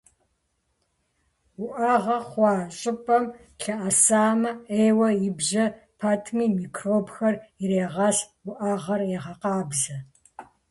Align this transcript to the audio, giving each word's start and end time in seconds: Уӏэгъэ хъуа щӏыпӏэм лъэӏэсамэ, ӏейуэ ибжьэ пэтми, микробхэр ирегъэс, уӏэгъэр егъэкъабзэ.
Уӏэгъэ 1.63 2.17
хъуа 2.27 2.53
щӏыпӏэм 2.77 3.25
лъэӏэсамэ, 3.61 4.51
ӏейуэ 4.73 5.09
ибжьэ 5.27 5.65
пэтми, 5.99 6.45
микробхэр 6.55 7.35
ирегъэс, 7.63 8.17
уӏэгъэр 8.49 9.01
егъэкъабзэ. 9.17 9.95